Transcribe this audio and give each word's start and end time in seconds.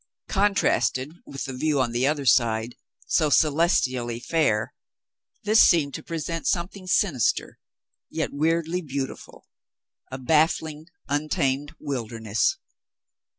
Contrasted 0.29 1.09
w 1.27 1.35
ith 1.35 1.45
the 1.45 1.51
view^ 1.51 1.79
on 1.79 1.91
the 1.91 2.07
other 2.07 2.25
side, 2.25 2.75
so 3.05 3.29
celestially 3.29 4.19
fair, 4.19 4.73
this 5.43 5.61
seemed 5.61 5.93
to 5.93 6.01
present 6.01 6.47
something 6.47 6.87
sinister, 6.87 7.59
yet 8.09 8.33
weirdly 8.33 8.81
beautiful— 8.81 9.45
a 10.11 10.17
baffling, 10.17 10.87
untamed 11.07 11.75
wilderness. 11.79 12.57